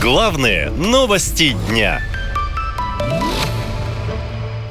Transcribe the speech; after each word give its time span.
Главные 0.00 0.70
новости 0.70 1.54
дня. 1.68 2.00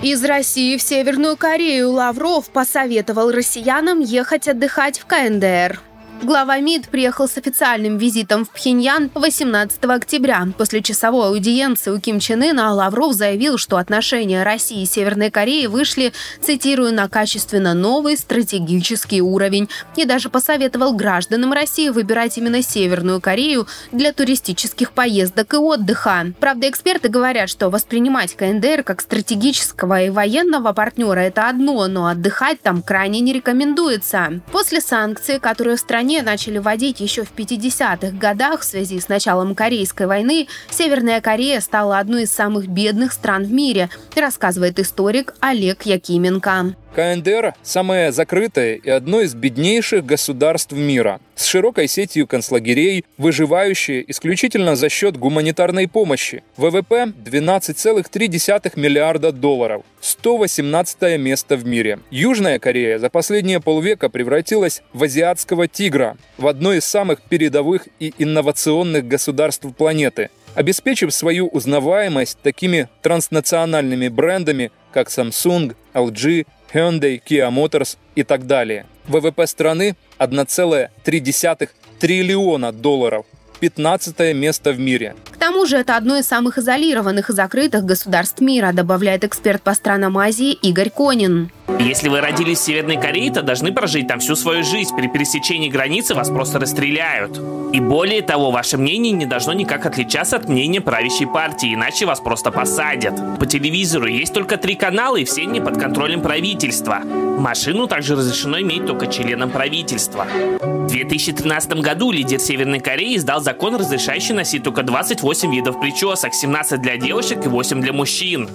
Из 0.00 0.24
России 0.24 0.76
в 0.76 0.82
Северную 0.82 1.36
Корею 1.36 1.90
Лавров 1.90 2.48
посоветовал 2.50 3.32
россиянам 3.32 3.98
ехать 3.98 4.46
отдыхать 4.46 5.00
в 5.00 5.06
КНДР. 5.06 5.80
Глава 6.22 6.58
МИД 6.58 6.88
приехал 6.88 7.28
с 7.28 7.36
официальным 7.36 7.98
визитом 7.98 8.44
в 8.46 8.50
Пхеньян 8.50 9.10
18 9.14 9.84
октября. 9.84 10.48
После 10.56 10.82
часовой 10.82 11.28
аудиенции 11.28 11.90
у 11.90 12.00
Ким 12.00 12.20
Чен 12.20 12.42
Ына 12.42 12.72
Лавров 12.72 13.12
заявил, 13.12 13.58
что 13.58 13.76
отношения 13.76 14.42
России 14.42 14.82
и 14.82 14.86
Северной 14.86 15.30
Кореи 15.30 15.66
вышли, 15.66 16.12
цитирую, 16.40 16.94
на 16.94 17.08
качественно 17.08 17.74
новый 17.74 18.16
стратегический 18.16 19.20
уровень. 19.20 19.68
И 19.94 20.04
даже 20.04 20.30
посоветовал 20.30 20.94
гражданам 20.94 21.52
России 21.52 21.90
выбирать 21.90 22.38
именно 22.38 22.62
Северную 22.62 23.20
Корею 23.20 23.68
для 23.92 24.12
туристических 24.12 24.92
поездок 24.92 25.52
и 25.54 25.58
отдыха. 25.58 26.32
Правда, 26.40 26.68
эксперты 26.68 27.08
говорят, 27.08 27.50
что 27.50 27.68
воспринимать 27.68 28.34
КНДР 28.34 28.82
как 28.82 29.02
стратегического 29.02 30.02
и 30.02 30.10
военного 30.10 30.72
партнера– 30.72 31.20
это 31.20 31.48
одно, 31.48 31.86
но 31.86 32.06
отдыхать 32.06 32.60
там 32.62 32.82
крайне 32.82 33.20
не 33.20 33.32
рекомендуется. 33.32 34.40
После 34.50 34.80
санкций, 34.80 35.38
которые 35.38 35.76
в 35.76 35.80
стране 35.80 36.05
стране 36.06 36.22
начали 36.22 36.58
вводить 36.58 37.00
еще 37.00 37.24
в 37.24 37.32
50-х 37.34 38.16
годах 38.16 38.60
в 38.60 38.64
связи 38.64 39.00
с 39.00 39.08
началом 39.08 39.56
Корейской 39.56 40.06
войны, 40.06 40.46
Северная 40.70 41.20
Корея 41.20 41.60
стала 41.60 41.98
одной 41.98 42.22
из 42.22 42.32
самых 42.32 42.68
бедных 42.68 43.12
стран 43.12 43.42
в 43.42 43.52
мире, 43.52 43.90
рассказывает 44.14 44.78
историк 44.78 45.34
Олег 45.40 45.82
Якименко. 45.82 46.76
КНДР– 46.96 47.52
самое 47.62 48.10
закрытое 48.10 48.76
и 48.76 48.88
одно 48.88 49.20
из 49.20 49.34
беднейших 49.34 50.06
государств 50.06 50.72
мира, 50.72 51.20
с 51.34 51.44
широкой 51.44 51.88
сетью 51.88 52.26
концлагерей, 52.26 53.04
выживающее 53.18 54.10
исключительно 54.10 54.76
за 54.76 54.88
счет 54.88 55.18
гуманитарной 55.18 55.88
помощи. 55.88 56.42
ВВП– 56.56 57.12
12,3 57.24 58.80
миллиарда 58.80 59.30
долларов, 59.30 59.82
118 60.00 61.20
место 61.20 61.56
в 61.56 61.66
мире. 61.66 61.98
Южная 62.10 62.58
Корея 62.58 62.98
за 62.98 63.10
последние 63.10 63.60
полвека 63.60 64.08
превратилась 64.08 64.82
в 64.94 65.02
азиатского 65.02 65.68
тигра, 65.68 66.16
в 66.38 66.46
одно 66.46 66.72
из 66.72 66.86
самых 66.86 67.20
передовых 67.20 67.88
и 68.00 68.14
инновационных 68.16 69.06
государств 69.06 69.66
планеты– 69.76 70.30
обеспечив 70.56 71.12
свою 71.12 71.48
узнаваемость 71.48 72.38
такими 72.42 72.88
транснациональными 73.02 74.08
брендами, 74.08 74.72
как 74.90 75.08
Samsung, 75.08 75.76
LG, 75.92 76.46
Hyundai, 76.72 77.20
Kia 77.24 77.50
Motors 77.50 77.96
и 78.14 78.22
так 78.22 78.46
далее. 78.46 78.86
ВВП 79.08 79.46
страны 79.46 79.96
1,3 80.18 81.68
триллиона 81.98 82.72
долларов, 82.72 83.26
15 83.60 84.34
место 84.34 84.72
в 84.72 84.78
мире. 84.78 85.14
К 85.32 85.36
тому 85.36 85.66
же 85.66 85.76
это 85.76 85.96
одно 85.96 86.16
из 86.16 86.26
самых 86.26 86.58
изолированных 86.58 87.30
и 87.30 87.32
закрытых 87.32 87.84
государств 87.84 88.40
мира, 88.40 88.72
добавляет 88.72 89.24
эксперт 89.24 89.62
по 89.62 89.74
странам 89.74 90.18
Азии 90.18 90.52
Игорь 90.52 90.90
Конин. 90.90 91.50
Если 91.78 92.08
вы 92.08 92.20
родились 92.20 92.58
в 92.58 92.64
Северной 92.64 92.96
Корее, 92.96 93.30
то 93.30 93.42
должны 93.42 93.72
прожить 93.72 94.08
там 94.08 94.20
всю 94.20 94.34
свою 94.34 94.64
жизнь. 94.64 94.94
При 94.96 95.08
пересечении 95.08 95.68
границы 95.68 96.14
вас 96.14 96.30
просто 96.30 96.58
расстреляют. 96.58 97.38
И 97.72 97.80
более 97.80 98.22
того, 98.22 98.50
ваше 98.50 98.78
мнение 98.78 99.12
не 99.12 99.26
должно 99.26 99.52
никак 99.52 99.84
отличаться 99.84 100.36
от 100.36 100.48
мнения 100.48 100.80
правящей 100.80 101.26
партии, 101.26 101.74
иначе 101.74 102.06
вас 102.06 102.20
просто 102.20 102.50
посадят. 102.50 103.14
По 103.38 103.46
телевизору 103.46 104.06
есть 104.06 104.32
только 104.32 104.56
три 104.56 104.74
канала, 104.74 105.16
и 105.16 105.24
все 105.24 105.42
они 105.42 105.60
под 105.60 105.78
контролем 105.78 106.22
правительства. 106.22 107.02
Машину 107.38 107.86
также 107.86 108.16
разрешено 108.16 108.60
иметь 108.60 108.86
только 108.86 109.06
членам 109.06 109.50
правительства. 109.50 110.26
В 110.60 110.88
2013 110.88 111.80
году 111.80 112.10
лидер 112.10 112.38
Северной 112.38 112.80
Кореи 112.80 113.16
издал 113.16 113.40
закон, 113.40 113.76
разрешающий 113.76 114.34
носить 114.34 114.62
только 114.62 114.82
28 114.82 115.54
видов 115.54 115.80
причесок, 115.80 116.32
17 116.32 116.80
для 116.80 116.96
девушек 116.96 117.44
и 117.44 117.48
8 117.48 117.80
для 117.80 117.92
мужчин. 117.92 118.48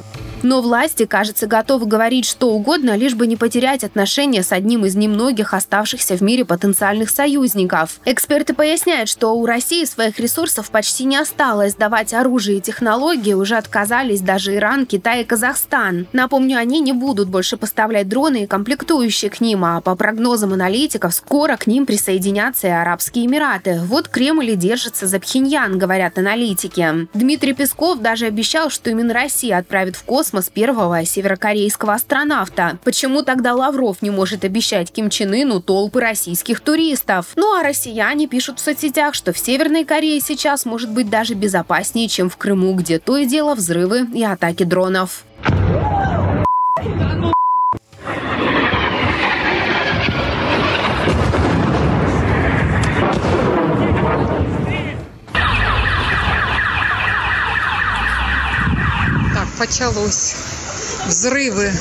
Но 0.44 0.61
власти, 0.61 1.06
кажется, 1.06 1.47
готовы 1.47 1.86
говорить 1.86 2.25
что 2.25 2.52
угодно, 2.52 2.95
лишь 2.95 3.14
бы 3.14 3.28
не 3.28 3.36
потерять 3.36 3.84
отношения 3.84 4.43
с 4.43 4.52
одним 4.52 4.86
из 4.86 4.95
немногих 4.95 5.54
оставшихся 5.54 6.17
в 6.17 6.21
мире 6.21 6.45
потенциальных 6.45 7.10
союзников. 7.10 7.99
Эксперты 8.05 8.54
поясняют, 8.54 9.10
что 9.10 9.33
у 9.33 9.45
России 9.45 9.86
своих 9.86 10.20
ресурсов 10.20 10.71
почти 10.71 11.05
не 11.05 11.17
осталось. 11.17 11.76
Давать 11.76 12.14
оружие 12.14 12.58
и 12.58 12.61
технологии 12.61 13.33
уже 13.33 13.55
отказались 13.55 14.21
даже 14.21 14.55
Иран, 14.55 14.86
Китай 14.86 15.21
и 15.21 15.26
Казахстан. 15.26 16.08
Напомню, 16.11 16.58
они 16.58 16.80
не 16.80 16.93
будут 16.93 17.30
больше 17.30 17.58
поставлять 17.58 18.10
дроны 18.10 18.43
и 18.43 18.48
комплектующие 18.48 19.30
к 19.30 19.42
ним, 19.42 19.64
а 19.64 19.82
по 19.82 19.95
прогнозам 19.95 20.54
аналитиков, 20.54 21.14
скоро 21.14 21.55
к 21.55 21.67
ним 21.67 21.86
присоединятся 21.86 22.67
и 22.67 22.71
Арабские 22.71 23.26
Эмираты. 23.26 23.80
Вот 23.86 24.08
Кремль 24.08 24.52
и 24.52 24.55
держится 24.55 25.05
за 25.05 25.20
Пхеньян, 25.20 25.77
говорят 25.77 26.17
аналитики. 26.17 27.08
Дмитрий 27.14 27.54
Песков 27.54 27.99
даже 27.99 28.26
обещал, 28.26 28.70
что 28.70 28.89
именно 28.89 29.14
Россия 29.14 29.58
отправит 29.58 29.95
в 29.95 30.04
космос 30.04 30.30
космос 30.31 30.49
первого 30.49 31.03
северокорейского 31.03 31.93
астронавта. 31.93 32.77
Почему 32.86 33.21
тогда 33.21 33.53
Лавров 33.53 34.02
не 34.02 34.11
может 34.11 34.45
обещать 34.45 34.89
Ким 34.89 35.09
Чен 35.09 35.33
Ыну 35.33 35.61
толпы 35.61 35.99
российских 35.99 36.61
туристов? 36.61 37.27
Ну 37.36 37.53
а 37.53 37.64
россияне 37.64 38.27
пишут 38.27 38.59
в 38.59 38.64
соцсетях, 38.64 39.14
что 39.14 39.33
в 39.33 39.37
Северной 39.37 39.83
Корее 39.83 40.21
сейчас 40.21 40.64
может 40.64 40.89
быть 40.89 41.09
даже 41.09 41.33
безопаснее, 41.33 42.08
чем 42.08 42.30
в 42.30 42.37
Крыму, 42.37 42.73
где 42.75 42.97
то 42.97 43.17
и 43.17 43.25
дело 43.25 43.55
взрывы 43.55 44.08
и 44.14 44.23
атаки 44.23 44.64
дронов. 44.64 45.25
почалось. 59.61 60.35
Взрывы, 61.07 61.73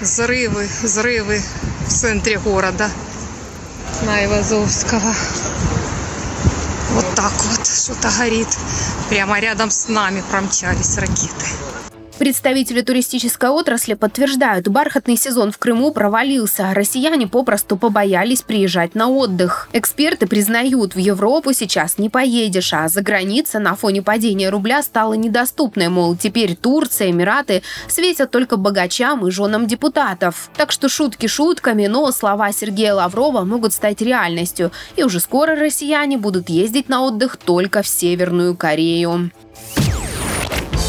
взрывы, 0.00 0.68
взрывы 0.82 1.42
в 1.86 1.92
центре 1.92 2.38
города 2.38 2.90
на 4.02 4.24
Ивазовского. 4.24 5.14
Вот 6.90 7.14
так 7.14 7.32
вот 7.32 7.66
что-то 7.66 8.10
горит. 8.18 8.48
Прямо 9.08 9.40
рядом 9.40 9.70
с 9.70 9.88
нами 9.88 10.22
промчались 10.30 10.96
ракеты. 10.98 11.46
Представители 12.19 12.81
туристической 12.81 13.49
отрасли 13.49 13.93
подтверждают, 13.93 14.67
бархатный 14.67 15.15
сезон 15.15 15.53
в 15.53 15.57
Крыму 15.57 15.91
провалился. 15.91 16.73
Россияне 16.73 17.27
попросту 17.27 17.77
побоялись 17.77 18.41
приезжать 18.41 18.93
на 18.93 19.07
отдых. 19.07 19.69
Эксперты 19.71 20.27
признают, 20.27 20.95
в 20.95 20.97
Европу 20.97 21.53
сейчас 21.53 21.97
не 21.97 22.09
поедешь, 22.09 22.73
а 22.73 22.89
за 22.89 23.01
граница 23.01 23.59
на 23.59 23.77
фоне 23.77 24.01
падения 24.01 24.49
рубля 24.49 24.83
стала 24.83 25.13
недоступной. 25.13 25.87
Мол, 25.87 26.17
теперь 26.17 26.57
Турция, 26.57 27.09
Эмираты 27.09 27.63
светят 27.87 28.31
только 28.31 28.57
богачам 28.57 29.25
и 29.25 29.31
женам 29.31 29.65
депутатов. 29.65 30.49
Так 30.57 30.73
что 30.73 30.89
шутки 30.89 31.27
шутками, 31.27 31.87
но 31.87 32.11
слова 32.11 32.51
Сергея 32.51 32.95
Лаврова 32.95 33.45
могут 33.45 33.71
стать 33.71 34.01
реальностью. 34.01 34.73
И 34.97 35.03
уже 35.03 35.21
скоро 35.21 35.55
россияне 35.55 36.17
будут 36.17 36.49
ездить 36.49 36.89
на 36.89 37.01
отдых 37.01 37.37
только 37.37 37.81
в 37.81 37.87
Северную 37.87 38.57
Корею. 38.57 39.31